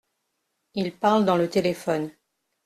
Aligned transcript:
Il 0.73 0.93
parle 0.97 1.25
dans 1.25 1.37
le 1.37 1.47
téléphone. 1.47 2.09